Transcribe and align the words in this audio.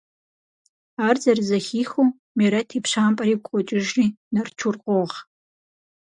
Ар 1.07 1.15
зэрызэхихыу, 1.23 2.15
Мерэт 2.37 2.69
и 2.77 2.79
пщампӀэр 2.83 3.29
игу 3.33 3.45
къокӀыжри 3.51 4.05
Нарчур 4.33 4.75
къогъ. 4.83 5.15